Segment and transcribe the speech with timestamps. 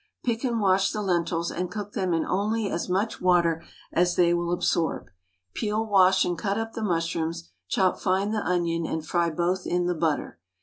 [0.23, 3.63] Pick and wash the lentils, and cook them in only as much water
[3.93, 5.11] as they will absorb.
[5.53, 9.85] Peel, wash, and cut up the mushrooms, chop fine the onion, and fry both in
[9.85, 10.39] the butter.